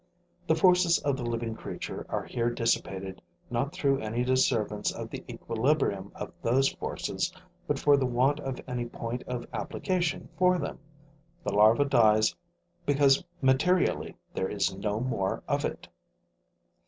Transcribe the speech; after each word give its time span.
The 0.47 0.55
forces 0.55 0.97
of 1.03 1.15
the 1.15 1.21
living 1.23 1.53
creature 1.55 2.07
are 2.09 2.23
here 2.23 2.49
dissipated 2.49 3.21
not 3.51 3.71
through 3.71 3.99
any 3.99 4.23
disturbance 4.23 4.91
of 4.91 5.11
the 5.11 5.23
equilibrium 5.29 6.11
of 6.15 6.33
those 6.41 6.69
forces, 6.73 7.31
but 7.67 7.77
for 7.77 7.95
the 7.97 8.07
want 8.07 8.39
of 8.39 8.59
any 8.67 8.85
point 8.85 9.21
of 9.27 9.45
application 9.53 10.27
for 10.37 10.57
them: 10.57 10.79
the 11.43 11.53
larva 11.53 11.85
dies 11.85 12.33
because 12.83 13.23
materially 13.43 14.17
there 14.33 14.49
is 14.49 14.73
no 14.75 14.99
more 14.99 15.43
of 15.47 15.63
it. 15.65 15.87